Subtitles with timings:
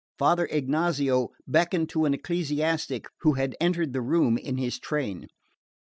[0.17, 5.27] Father Ignazio beckoned to an ecclesiastic who had entered the room in his train.